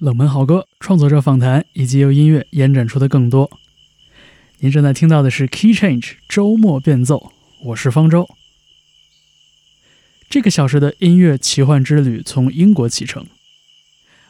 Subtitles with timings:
[0.00, 3.50] 冷门好歌、创作者访谈以及由音乐延展出的更多。
[4.60, 7.32] 您正在听到的是 Key Change 周末变奏，
[7.64, 8.26] 我是方舟。
[10.30, 13.26] 这个小时的音乐奇幻之旅从英国启程。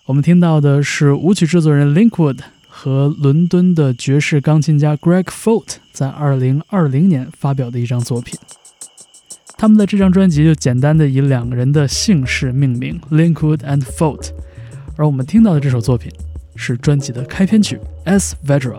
[0.06, 8.36] 我们听到的是舞曲制作人 Linkwood 和伦敦的爵士钢琴家 Greg Folt 在2020年发表的一张作品。
[9.56, 14.32] 他们的这张专辑就简单的以两个人的姓氏命名，Linkwood and Folt。
[14.96, 16.12] 而我们听到的这首作品
[16.56, 18.78] 是专辑的开篇曲《S Vedra》。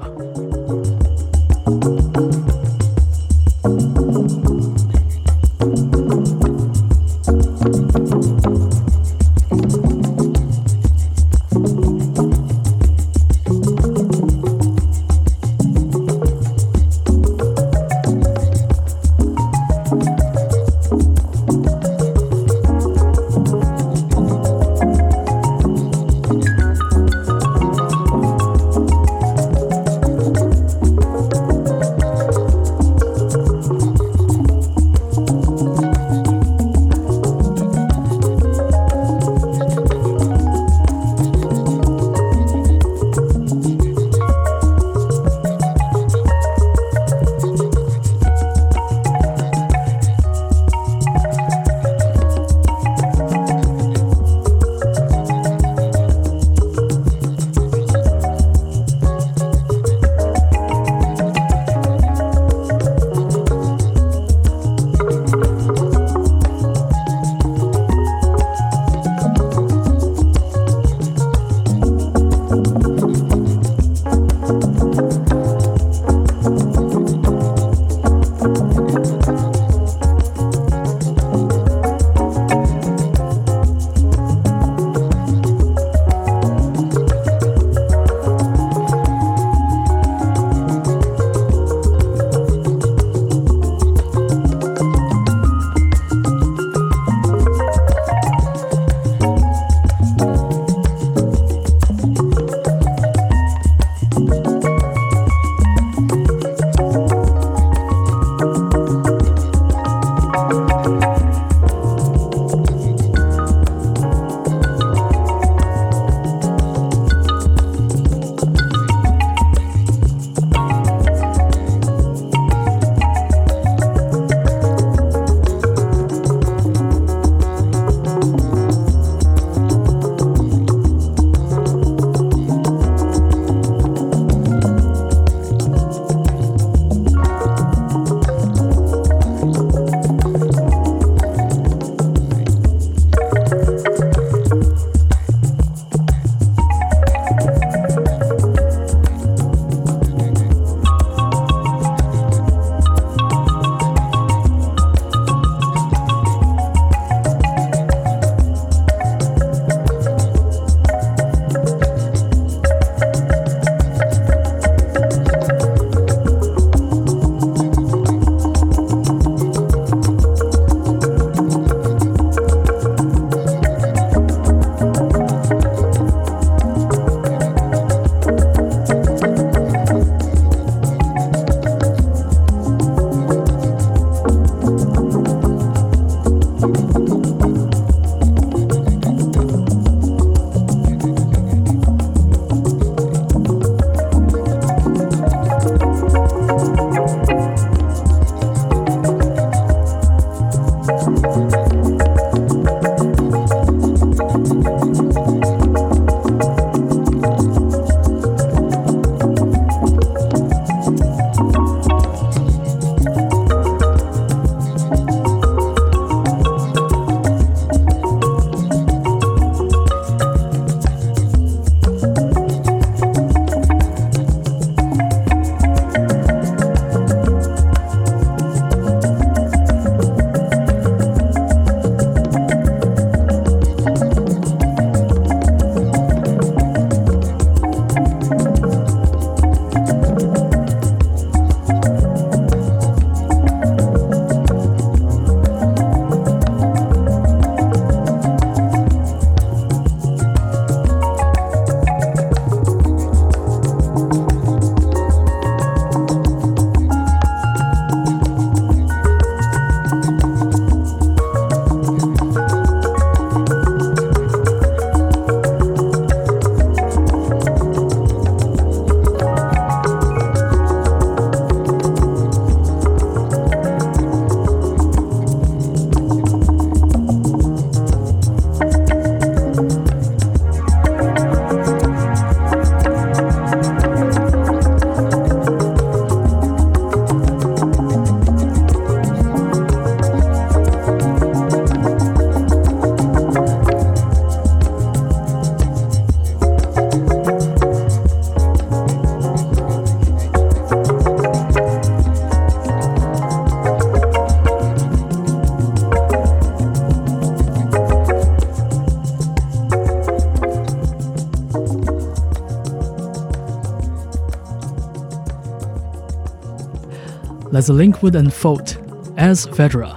[317.61, 318.73] 来自 Linkwood and Folt
[319.17, 319.91] as Fedra。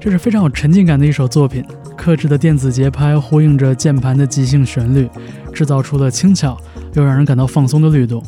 [0.00, 1.62] 这是非常有沉浸感的一首作品，
[1.94, 5.06] 克制的电子节拍呼应着键盘的即兴旋律，
[5.52, 6.56] 制造出了轻巧
[6.94, 8.22] 又让人感到放松的律动。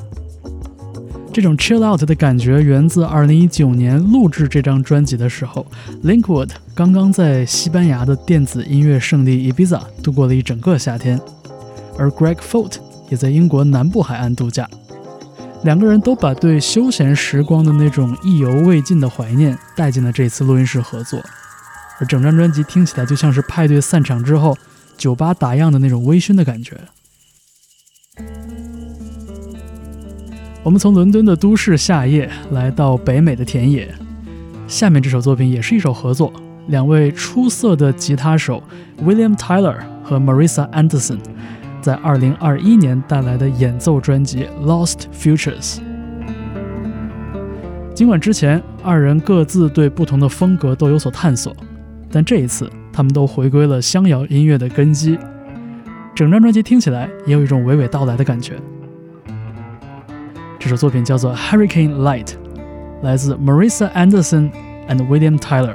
[1.32, 5.66] 这种 chill out 的感觉源自2019年录制这张专辑的时候
[6.04, 11.18] ，Linkwood 刚刚在西班牙的电子音乐圣地 Ibiza 度过了一整个夏天，
[11.96, 12.74] 而 Greg Folt
[13.08, 14.68] 也在英国南部海岸度假。
[15.62, 21.20] 两个人都把对休闲时光的那种意犹未尽的怀念带进了这次录音室合作，
[21.98, 24.56] 而整张专辑听起来就像是派对散场之后
[24.96, 26.78] 酒吧打烊的那种微醺的感觉。
[30.62, 33.94] 我们从伦敦的都市夏夜来到北美的田野，
[34.66, 36.32] 下面这首作品也是一首合作，
[36.68, 38.62] 两位出色的吉他手
[39.02, 41.18] William Tyler 和 Marissa Anderson
[41.80, 45.76] 在2021年带来的演奏专辑《Lost Futures》。
[47.94, 51.54] 尽管之前二人各自对不同的风格都有所探索，
[52.10, 55.18] 但这一次他们都回归了乡谣音乐的根基，
[56.14, 58.54] 整张专辑听起来也有一种娓娓道来的感觉。
[60.58, 62.26] 这首作品叫做《Hurricane Light》，
[63.02, 64.50] 来自 Marissa Anderson
[64.88, 65.74] and William Tyler。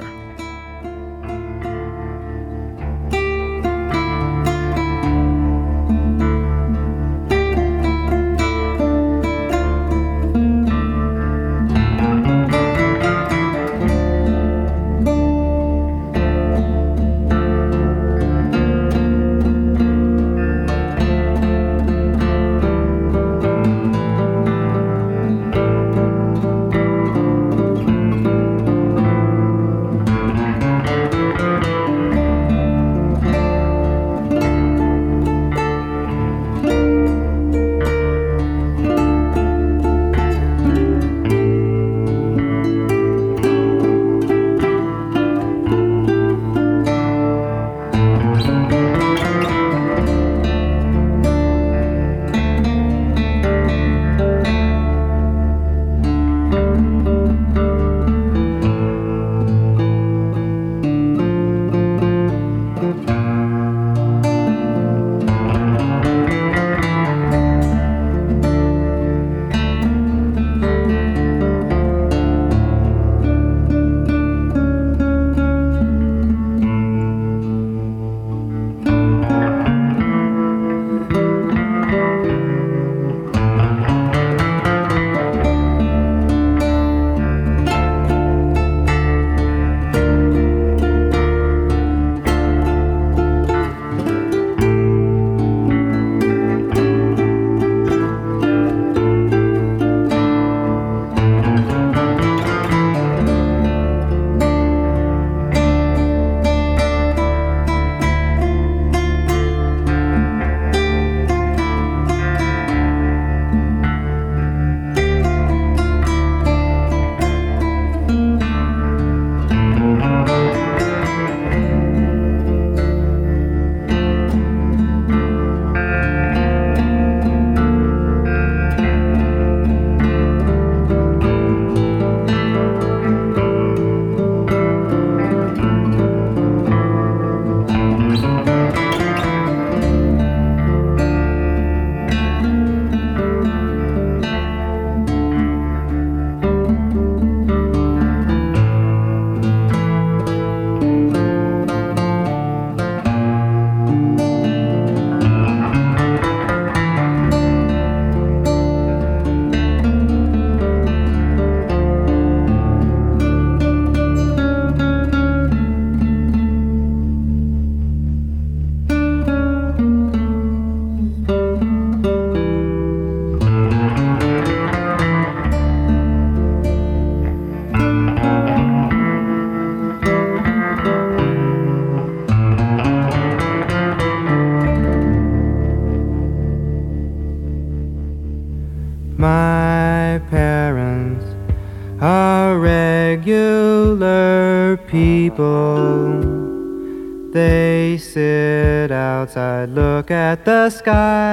[200.46, 201.25] The sky.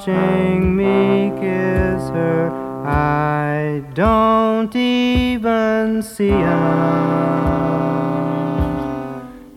[0.00, 2.50] Watching me kiss her,
[2.86, 6.70] I don't even see 'em.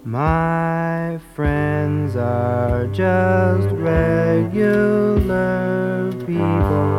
[0.03, 4.91] My friends are just regular
[6.27, 6.89] people.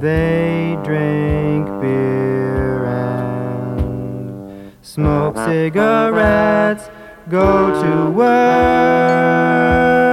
[0.00, 6.90] They drink beer and smoke cigarettes,
[7.30, 10.07] go to work,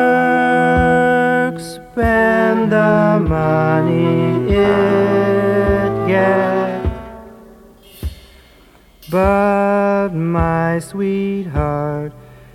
[1.96, 6.90] spend the money it gets.
[9.10, 12.12] But my sweetheart,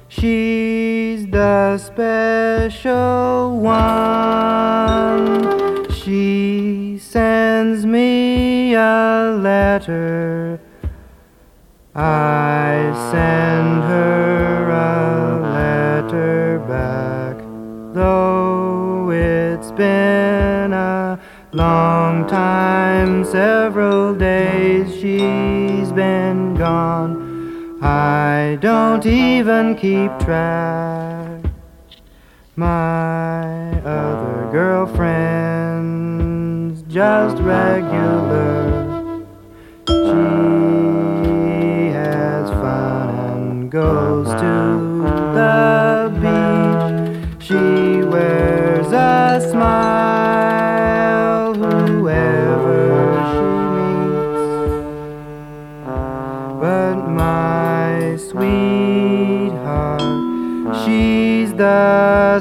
[0.08, 5.88] she's the special one.
[5.90, 10.60] She sends me a letter.
[11.94, 17.38] I send her a letter back,
[17.94, 18.49] though
[19.60, 21.20] it's been a
[21.52, 27.78] long time, several days she's been gone.
[27.82, 31.44] I don't even keep track.
[32.56, 38.69] My other girlfriend's just regular.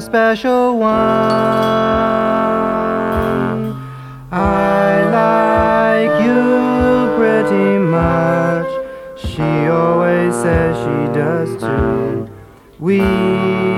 [0.00, 0.90] Special one.
[4.32, 8.70] I like you pretty much.
[9.18, 12.28] She always says she does too.
[12.78, 13.69] We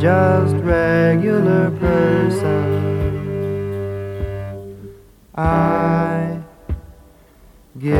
[0.00, 2.60] just regular person.
[5.34, 6.40] I
[7.78, 7.98] give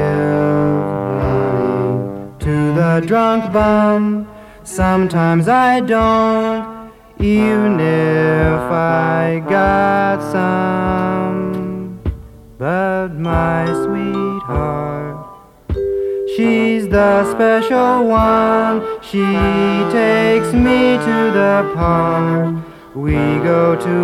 [1.21, 4.27] money to the drunk bum.
[4.65, 12.01] Sometimes I don't, even if I got some.
[12.57, 14.80] But my sweetheart,
[16.40, 18.82] she's the special one.
[19.02, 19.26] She
[19.92, 22.56] takes me to the park.
[22.94, 23.98] We go to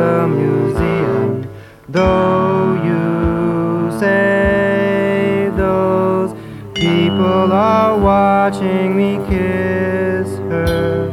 [0.00, 1.46] the museum.
[1.88, 6.34] Though you say those
[6.74, 11.12] people are watching me kiss her,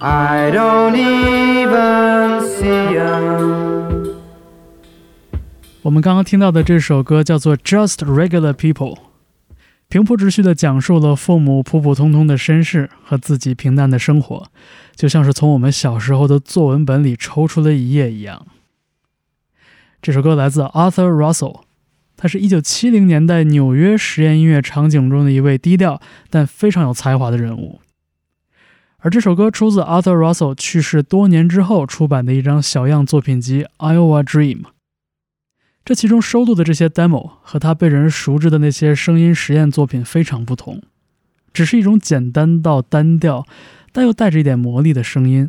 [0.00, 4.16] I don't even see 'em.
[5.82, 8.96] 我们刚刚听到的这首歌叫做《Just Regular People》，
[9.87, 14.47] 平铺直叙地讲述了父母普普通通的身世和自己平淡的生活，
[14.95, 18.45] 就像是从我们小时候的作文本里抽出了一页一样。
[20.01, 21.61] 这首歌来自 Arthur Russell，
[22.17, 27.79] 他是一九七零年代纽约实验音乐场景中的一位低调但非常有才华的人物。
[28.97, 34.61] 而这首歌出自 Arthur Russell 去世多年之后出版的一张小样作品集《Iowa Dream》。
[35.85, 40.81] 这其中收录的这些 demo 和他被人熟知的那些声音实验作品非常不同，
[41.53, 43.45] 只是一种简单到单调，
[43.91, 45.47] 但又带着一点魔力的声音。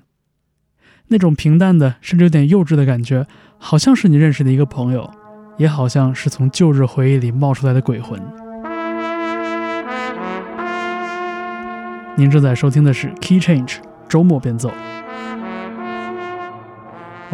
[1.08, 3.26] 那种平淡的，甚至有点幼稚的感觉，
[3.56, 5.10] 好像是你认识的一个朋友，
[5.56, 8.20] 也好像是从旧日回忆里冒出来的鬼魂。
[12.18, 14.70] 您正在收听的是 Key Change 周末变奏。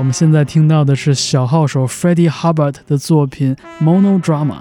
[0.02, 4.56] 我们现在听到的是小号手 Freddie Hubbard 的作品 Monodrama。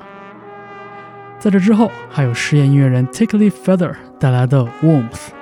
[1.40, 5.41] 在这之后，还有实验音乐人 Tickly Feather 带来的 Warmth。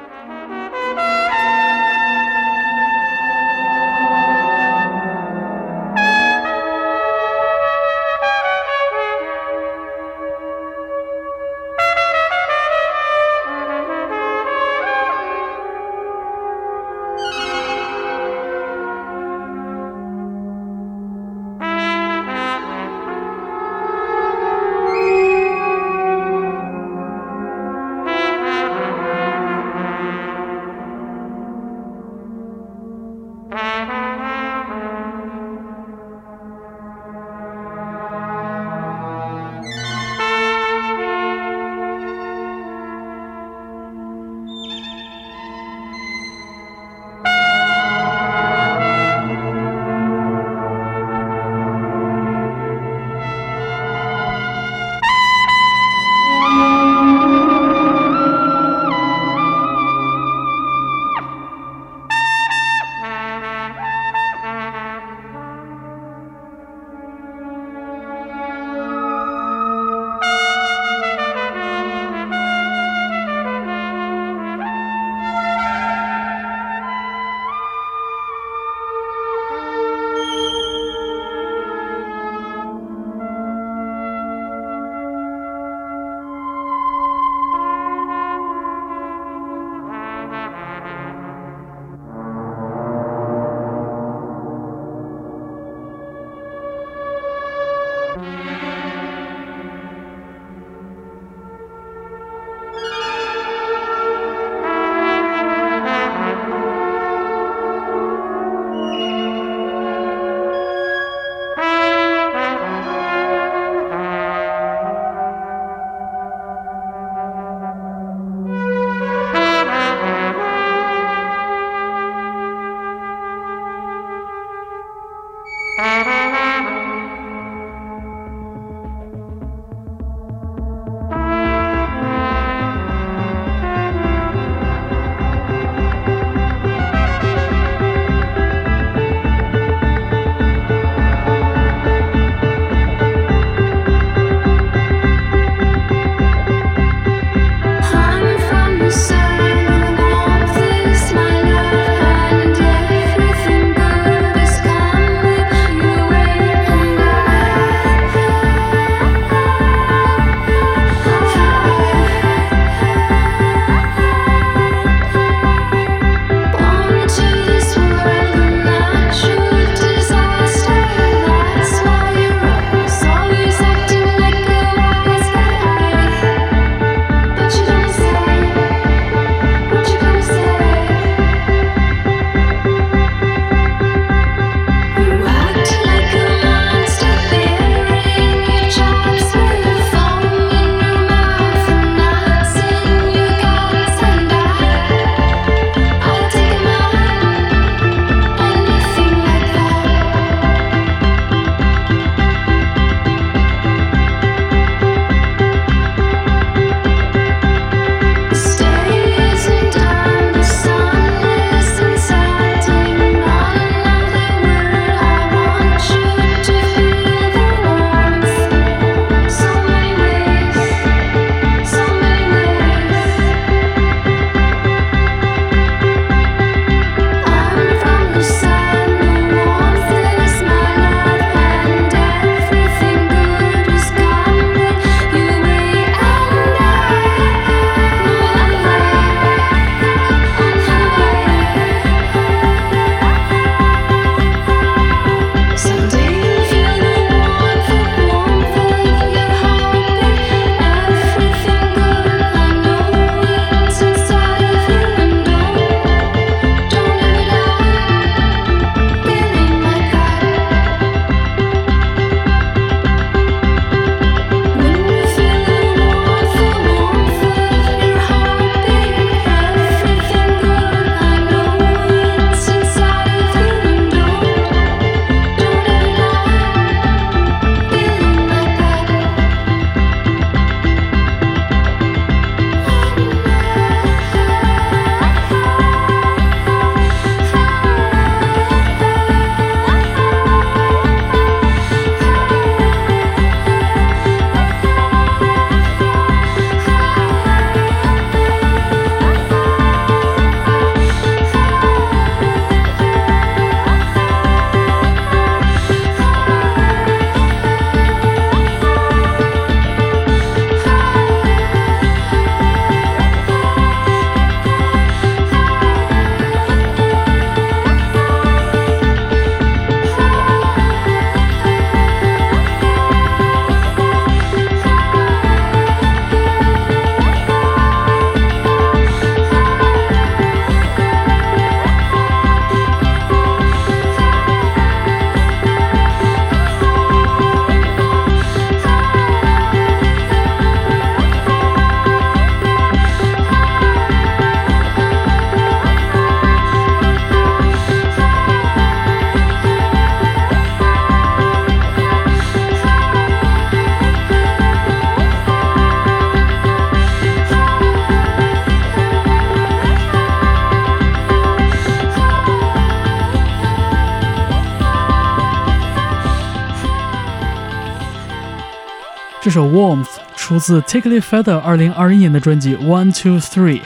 [369.29, 373.61] 这首 Warmth 出自 Tickly Feather 二零二一年的专辑 One Two Three，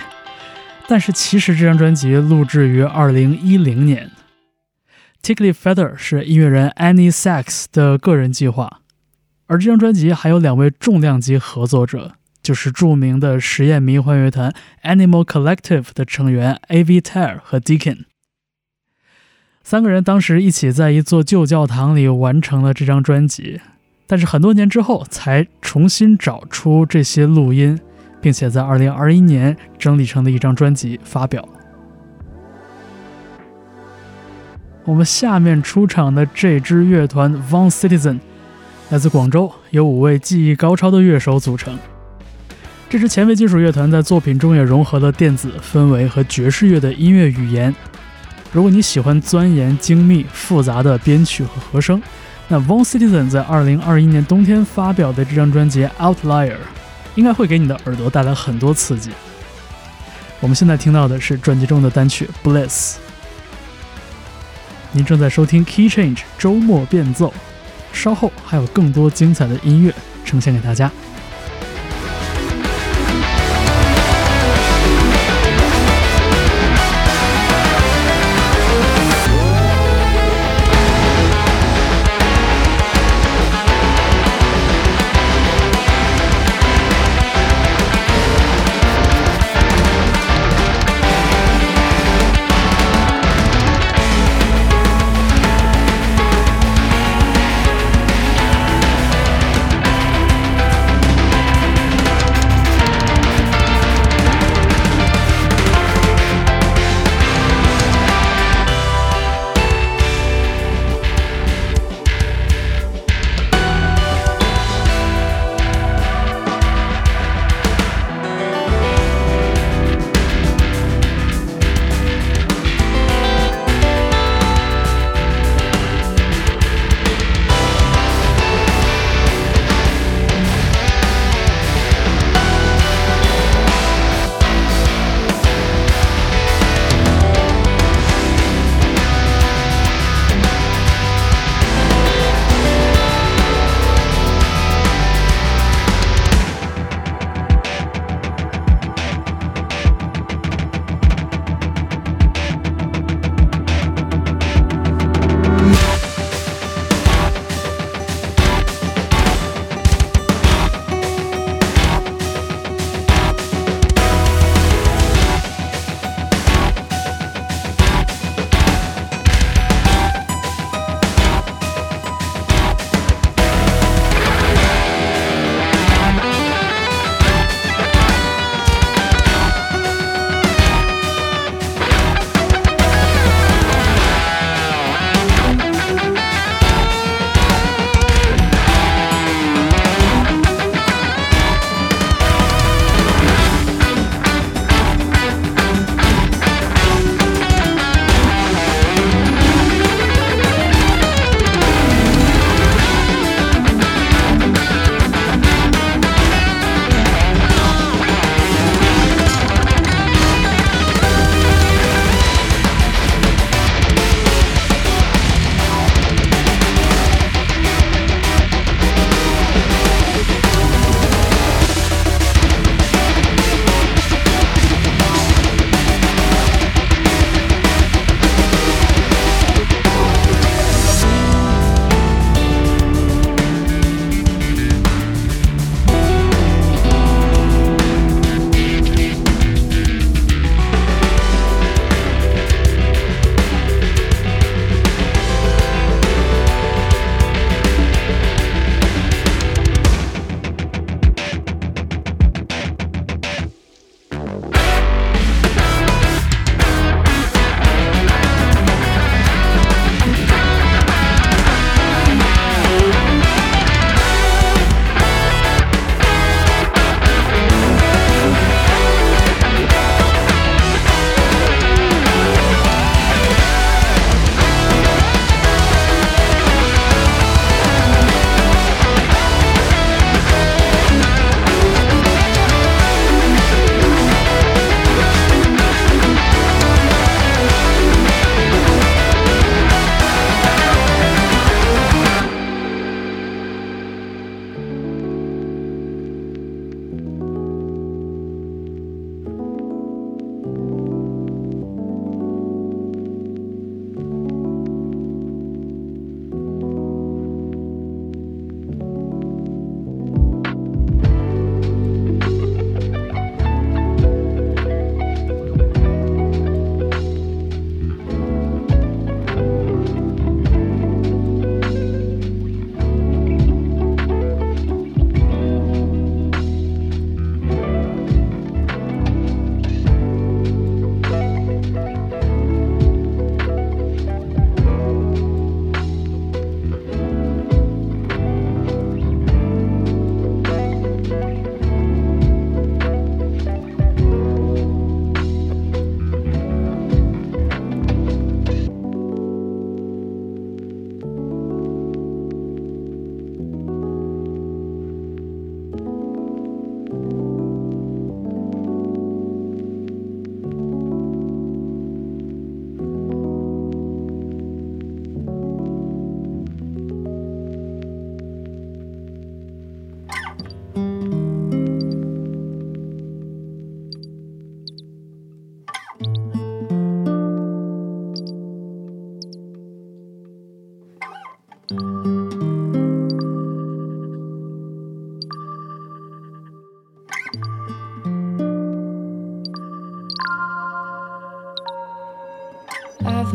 [0.89, 4.11] 但是其实这张专辑录制于二零一零年。
[5.21, 8.81] Tickly Feather 是音乐人 Annie Sax 的个人计划，
[9.45, 17.99] 而这张专辑还有两位重量级合作者，就是著名的实验迷幻乐团 Animal Collective 的成员 Avi Ter 和 Deacon。
[19.63, 23.61] 三个人当时一起在一座旧教堂里完成了这张专辑。
[24.13, 27.79] 但是很多年之后才重新找出这些录音，
[28.21, 31.43] 并且在2021年整理成的一张专辑发表。
[34.85, 38.19] 我们下面出场的这支乐团 Von Citizen
[38.91, 41.75] 来自广州，由五位技艺高超的乐手组成。
[42.87, 47.73] 这支前卫金属乐团在作品中也融合了电子氛围和爵士乐的音乐语言。
[48.51, 51.99] 如果你喜欢钻研精密复杂的编曲和和声，
[52.49, 56.51] 那 Von Citizen 在二零二一年冬天发表的这张专辑《Outlier》，
[57.15, 59.11] 应该会给你的耳朵带来很多刺激。
[60.39, 62.95] 我们现在听到的是专辑中的单曲《Bliss》。
[64.91, 67.33] 您正在收听 Key Change 周末变奏，
[67.91, 70.91] 稍后还有更多精彩的音乐呈现给大家。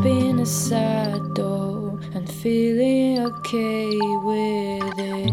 [0.02, 3.90] Been a sad doll and feeling okay
[4.22, 5.32] with it.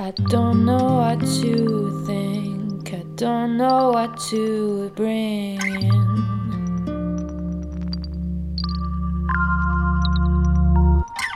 [0.00, 5.90] I don't know what to think, I don't know what to bring in.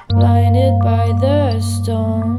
[0.08, 2.35] Blinded by the storm,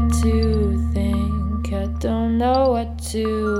[0.00, 3.57] to think, I don't know what to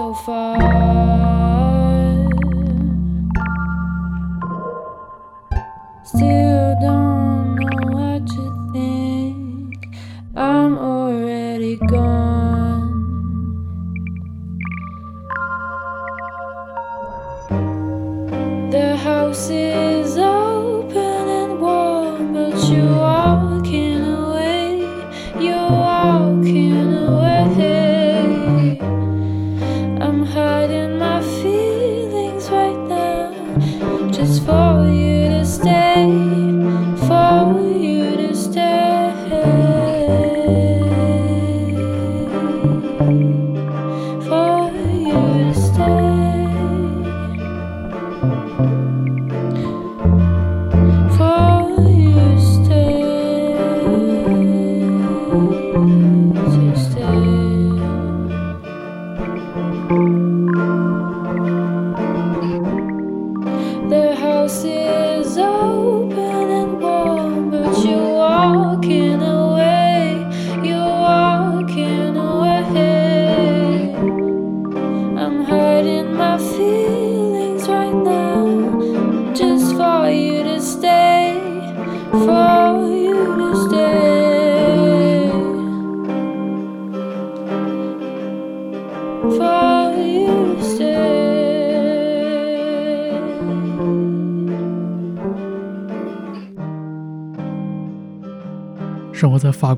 [0.00, 0.89] so far.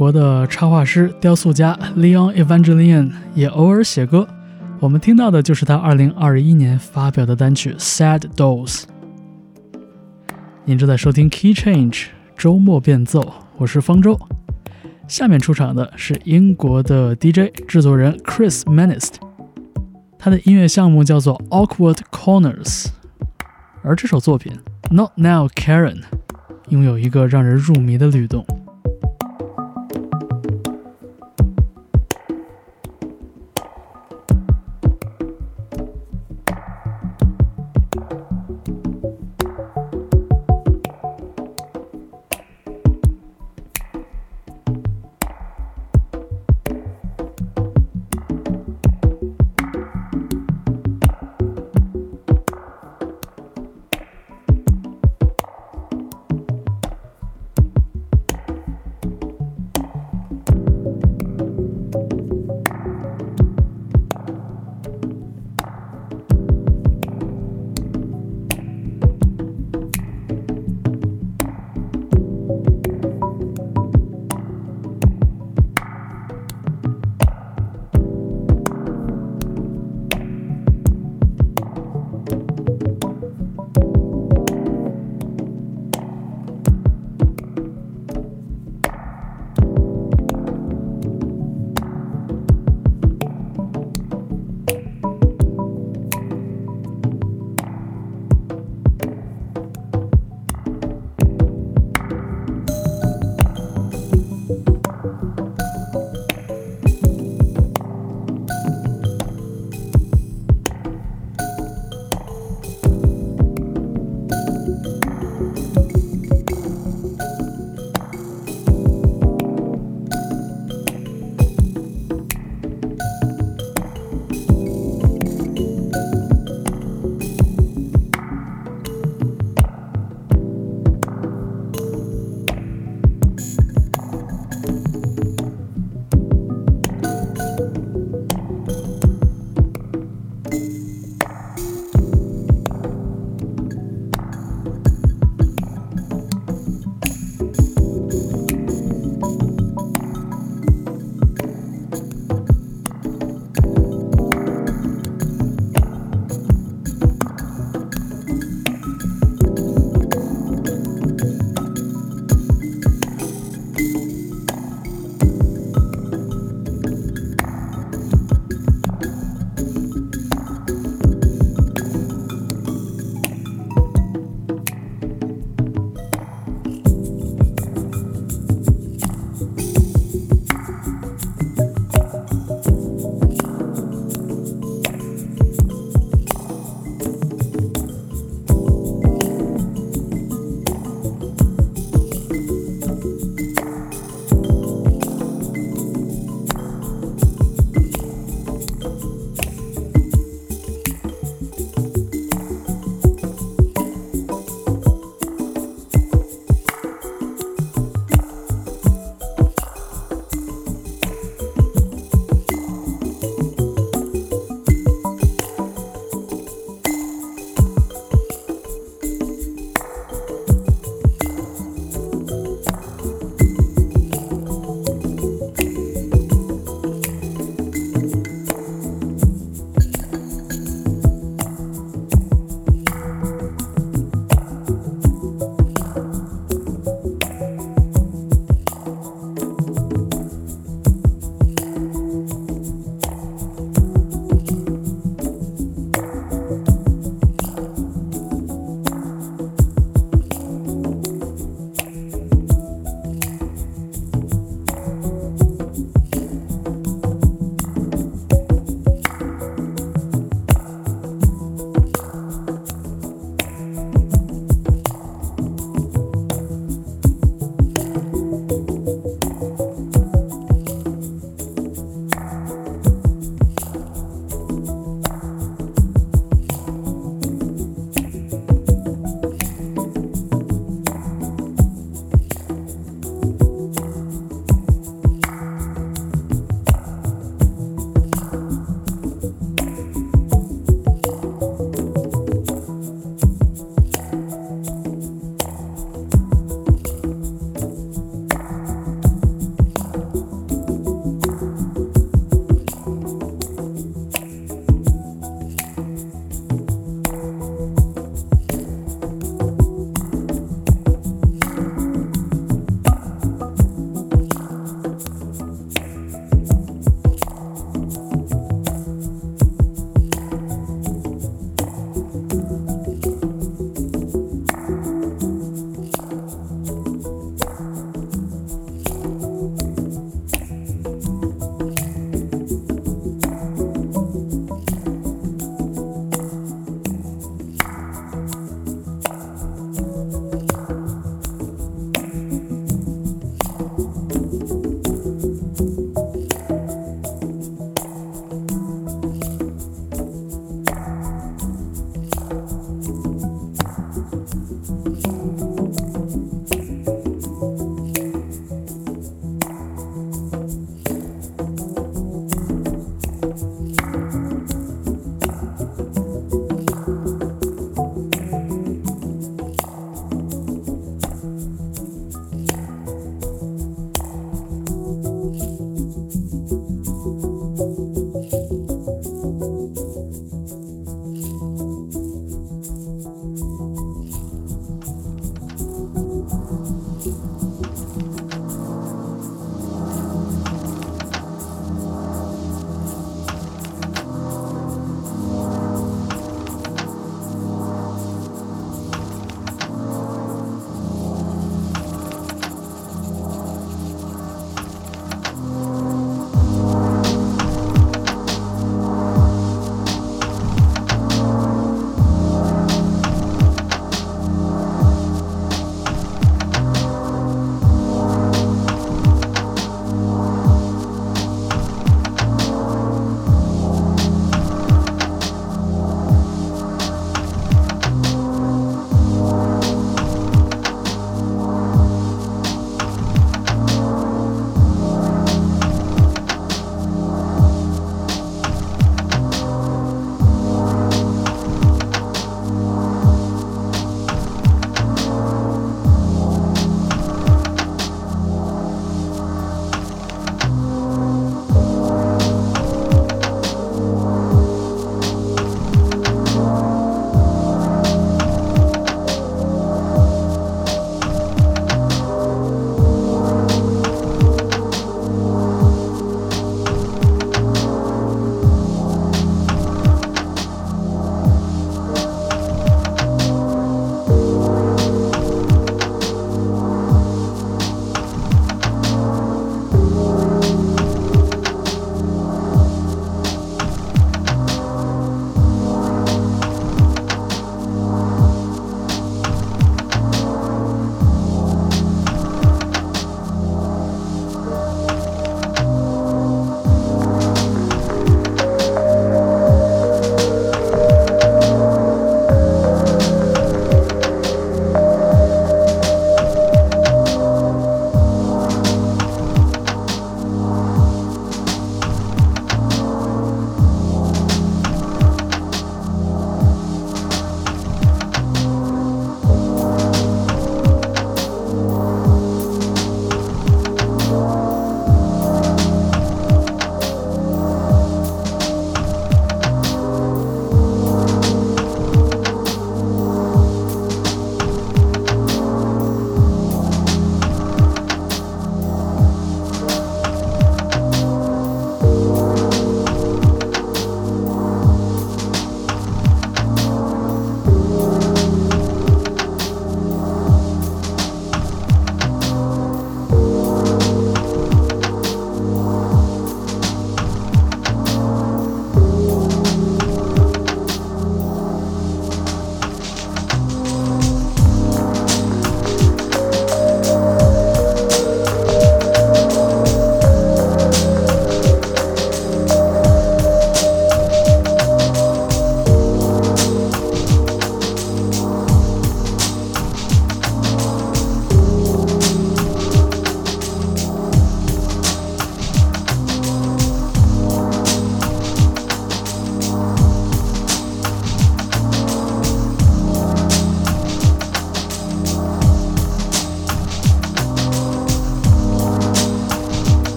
[0.00, 4.26] 国的插画师、雕塑家 Leon Evangelion 也偶尔写歌。
[4.78, 8.84] 我们听到的就是他2021年发表的单曲《Sad Dolls》。
[10.64, 14.18] 您正在收听 Key Change 周末变奏，我是方舟。
[15.06, 19.16] 下面出场的是英国的 DJ 制作人 Chris Manist，
[20.18, 22.86] 他的音乐项目叫做 Awkward Corners，
[23.82, 24.50] 而这首作品
[24.90, 26.00] Not Now Karen
[26.70, 28.46] 拥有一个让人入迷的律动。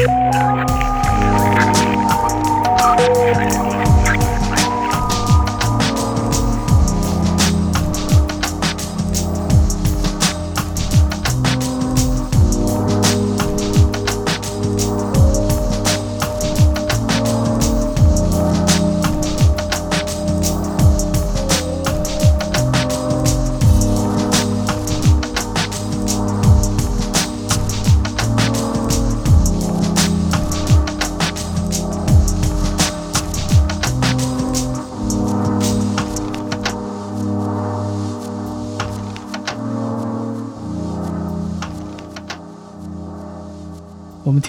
[0.00, 0.04] 我
[3.76, 3.87] 们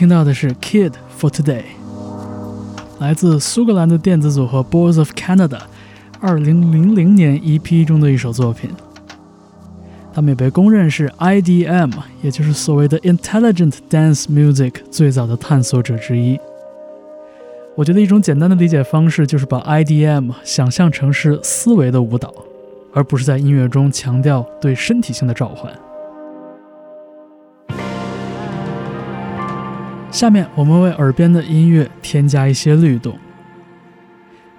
[0.10, 1.62] 听到的是《Kid for Today》，
[2.98, 5.60] 来自苏格兰的电子组合 Boys of Canada，
[6.20, 8.72] 二零零零年 EP 中的一首作品。
[10.12, 11.92] 他们也被公认是 IDM，
[12.24, 16.40] 也就是所谓的 Intelligent Dance Music 最早的探索者之一。
[17.76, 22.34] 我觉得一种简单的理解方式就是把 IDM 想象成是思维的舞蹈，
[22.96, 25.72] 而不是在音乐中强调对身体性的召唤。
[30.20, 33.18] 下面我们为耳边的音乐添加一些律动，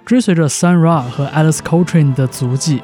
[0.03, 2.81] 追随着 Sun Ra 和 Alice Coltrane 的足迹，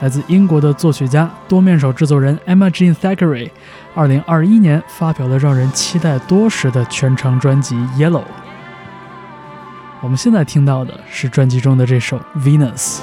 [0.00, 3.50] 来自英国的作曲家、多面手制作人 Emma Jean Thackeray，
[3.94, 8.22] 二零二一年发表了让人期待多时的全长专辑《Yellow》。
[10.00, 12.96] 我们现在听到的是专辑中的这首《Venus》。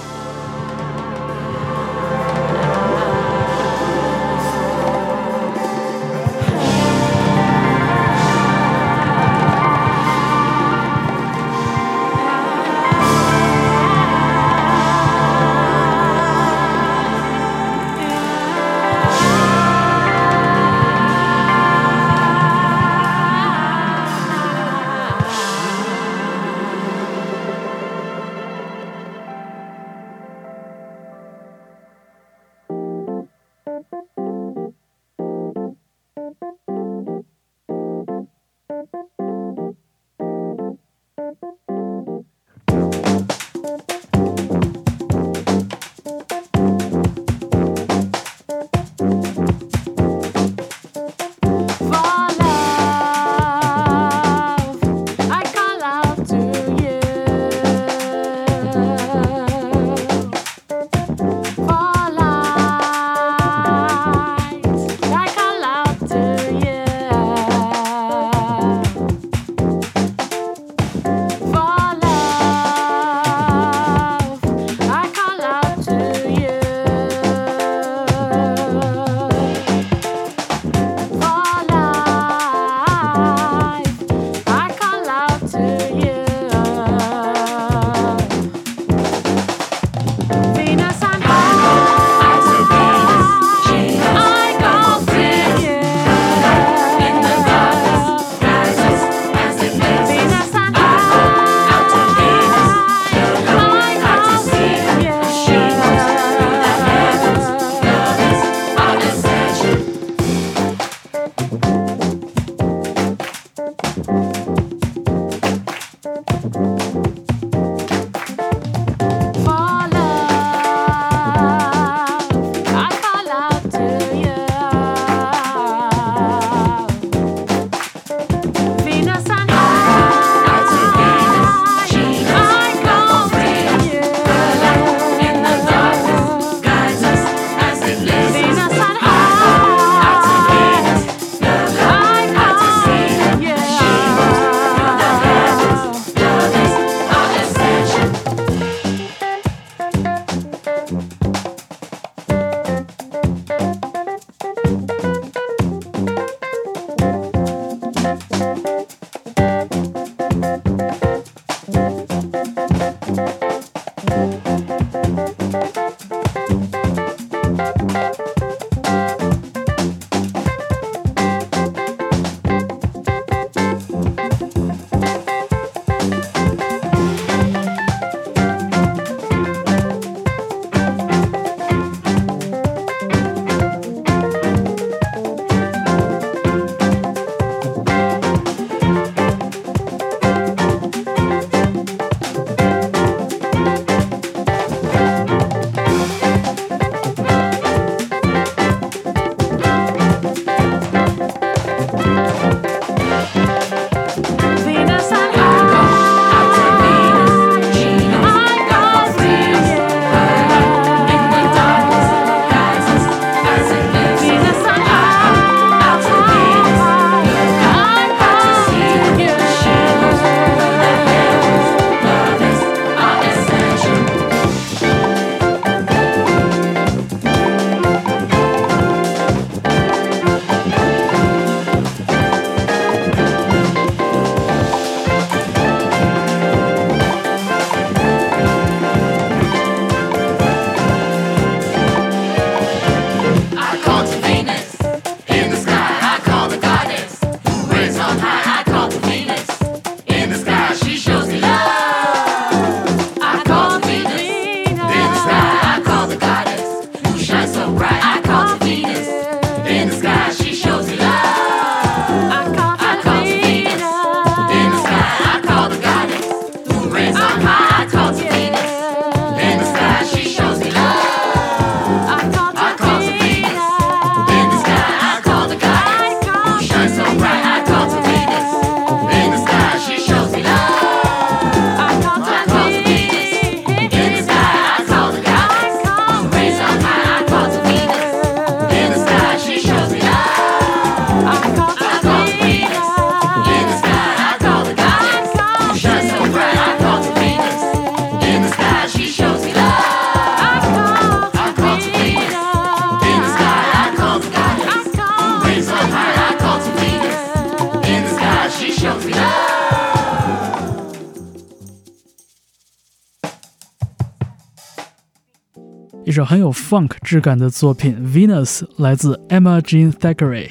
[316.25, 320.49] 很有 funk 质感的作品《Venus》来自 Emma Jean Thackeray。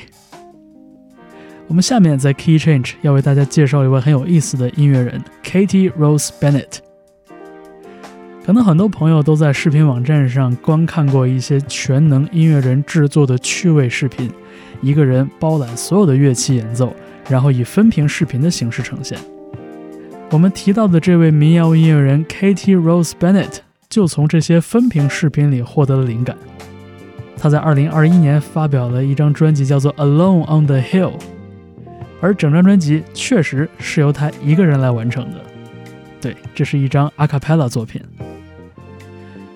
[1.66, 6.78] 我们下面在 Key Change 要为大家介绍一位很有意思的音乐人 Katie Rose Bennett。
[8.44, 14.30] 可能很多朋友都在视频网站上观看过一些全能音乐人制作的趣味视频，
[14.82, 16.94] 一个人包揽所有的乐器演奏，
[17.28, 19.18] 然后以分屏视频的形式呈现。
[20.30, 26.36] 我们提到的这位民谣音乐人 Katie Rose Bennett 就从这些分屏视频里获得了灵感。
[27.36, 31.12] 他在2021年发表了一张专辑，叫做《Alone on the Hill》，
[32.20, 35.40] 而整张专辑确实是由他一个人来完成的。
[36.20, 38.00] 对，这是一张 a cappella 作品。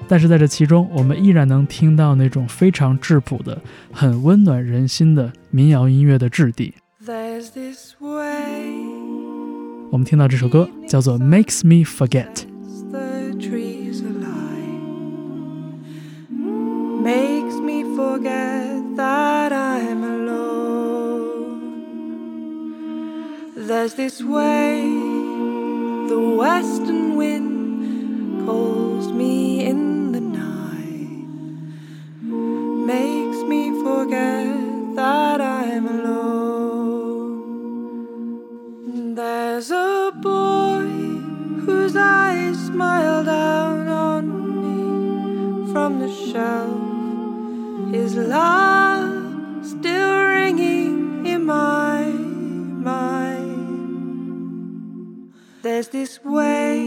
[0.07, 3.59] 但是在这其中，我们依然能听到那种非常质朴的、
[3.93, 6.75] 很温暖人心的民谣音乐的质地。
[9.91, 12.35] 我们听到这首歌叫做《Makes Me Forget》。
[23.89, 24.83] There's this way,
[26.09, 31.25] the western wind calls me in the night,
[32.21, 36.05] makes me forget that I'm alone.
[39.15, 40.85] There's a boy
[41.65, 44.25] whose eyes smile down on
[44.65, 45.73] me.
[45.73, 48.98] From the shelf, his love
[55.69, 56.81] There's this way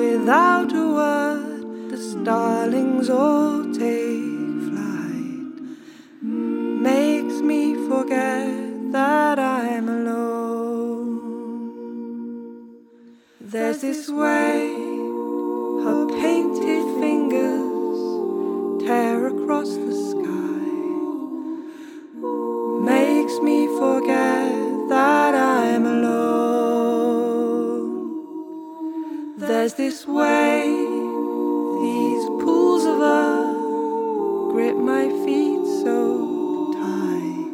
[0.00, 5.58] without a word, the starlings all take flight.
[6.22, 11.18] makes me forget that I'm alone.
[13.40, 14.68] There's this way
[15.82, 17.98] her painted fingers
[18.86, 20.62] tear across the sky,
[22.94, 24.52] makes me forget
[24.94, 25.47] that I'm
[29.48, 30.60] There's this way,
[31.80, 37.48] these pools of earth grip my feet so tight.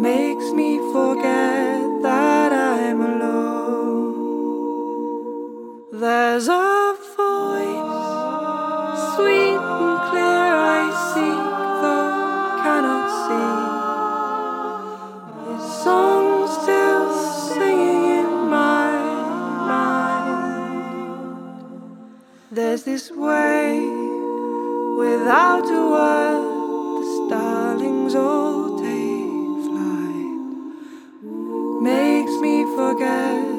[0.00, 4.14] makes me forget that I'm alone.
[5.98, 8.06] There's a voice,
[9.16, 11.44] sweet and clear, I seek,
[11.82, 13.71] though cannot see.
[22.84, 23.78] This way,
[24.98, 29.22] without a word, the starlings all day
[29.66, 30.14] fly.
[31.80, 33.51] makes me forget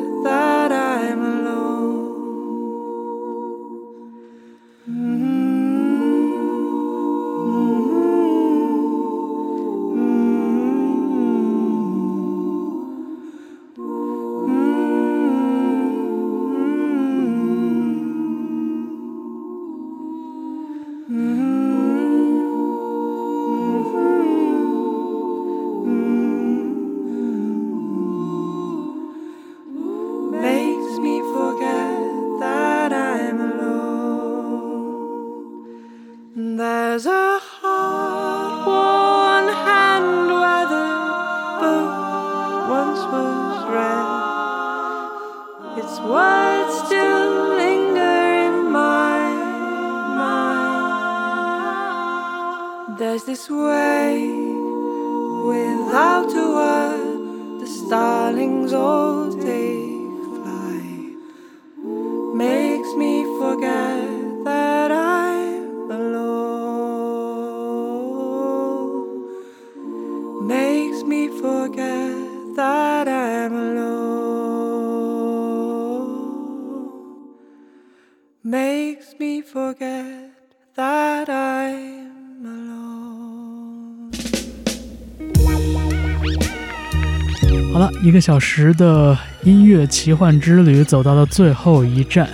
[87.74, 92.30] 好了，一个小时的音乐奇幻之旅走到了最后一站，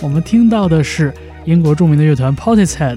[0.00, 1.12] 我们听到的是
[1.44, 2.96] 英国著名的乐团 Portishead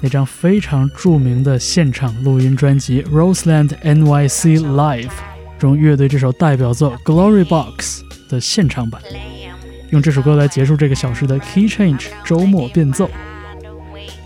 [0.00, 5.08] 那张非常著名的现场录音专辑《Roseland NYC Live》
[5.58, 9.02] 中乐队这首代表作《Glory Box》的现场版。
[9.90, 13.10] 用这首歌来结束这个小时的 Key Change 周末变奏。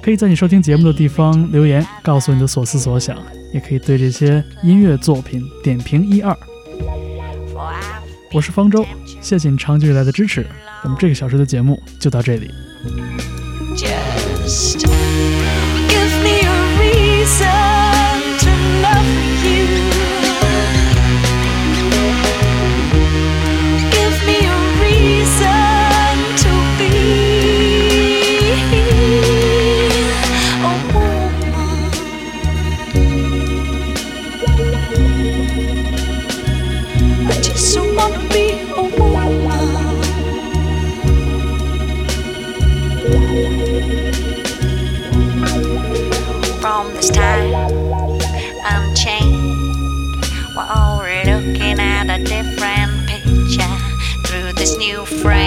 [0.02, 3.16] 可以在你收听节目的地方留言，告诉你的所思所想，
[3.54, 6.36] 也可以对这些音乐作品点评一二。
[8.32, 8.86] 我是方舟，
[9.20, 10.46] 谢谢你长久以来的支持。
[10.84, 12.50] 我们这个小时的节目就到这里。
[13.74, 14.84] Just
[15.88, 18.50] give me a reason to
[18.82, 19.27] love.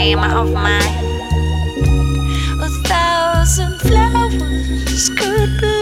[0.01, 0.95] Frame of mind.
[2.59, 5.80] A thousand flowers could bloom.